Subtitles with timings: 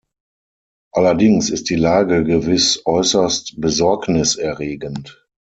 [0.93, 5.21] Allerdings ist die Lage gewiss äußerst besorgniserregend.